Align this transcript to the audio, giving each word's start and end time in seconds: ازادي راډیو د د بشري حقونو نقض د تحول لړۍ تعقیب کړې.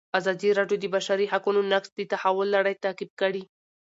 ازادي 0.19 0.49
راډیو 0.59 0.77
د 0.81 0.83
د 0.89 0.91
بشري 0.95 1.25
حقونو 1.33 1.61
نقض 1.71 1.89
د 1.95 1.99
تحول 2.13 2.47
لړۍ 2.55 2.75
تعقیب 2.83 3.11
کړې. 3.21 3.43